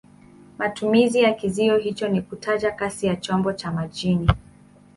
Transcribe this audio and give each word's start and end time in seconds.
Matumizi 0.57 1.21
ya 1.21 1.33
kizio 1.33 1.77
hicho 1.77 2.07
ni 2.07 2.21
kutaja 2.21 2.71
kasi 2.71 3.07
ya 3.07 3.15
chombo 3.15 3.53
cha 3.53 3.71
majini. 3.71 4.29